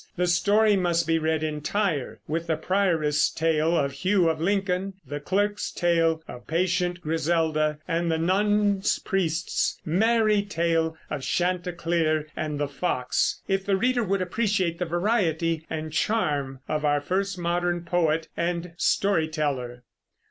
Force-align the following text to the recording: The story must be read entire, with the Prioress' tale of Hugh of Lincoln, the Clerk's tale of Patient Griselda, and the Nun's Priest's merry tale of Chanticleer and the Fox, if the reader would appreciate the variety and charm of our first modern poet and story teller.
The 0.15 0.25
story 0.25 0.75
must 0.75 1.05
be 1.05 1.19
read 1.19 1.43
entire, 1.43 2.19
with 2.27 2.47
the 2.47 2.55
Prioress' 2.57 3.29
tale 3.29 3.77
of 3.77 3.91
Hugh 3.91 4.29
of 4.29 4.41
Lincoln, 4.41 4.95
the 5.05 5.19
Clerk's 5.19 5.71
tale 5.71 6.23
of 6.27 6.47
Patient 6.47 7.01
Griselda, 7.01 7.77
and 7.87 8.09
the 8.11 8.17
Nun's 8.17 8.97
Priest's 8.97 9.79
merry 9.85 10.41
tale 10.41 10.97
of 11.11 11.21
Chanticleer 11.21 12.25
and 12.35 12.59
the 12.59 12.67
Fox, 12.67 13.41
if 13.47 13.63
the 13.63 13.77
reader 13.77 14.03
would 14.03 14.23
appreciate 14.23 14.79
the 14.79 14.85
variety 14.85 15.67
and 15.69 15.93
charm 15.93 16.61
of 16.67 16.83
our 16.83 16.99
first 16.99 17.37
modern 17.37 17.83
poet 17.83 18.27
and 18.35 18.71
story 18.77 19.27
teller. 19.27 19.83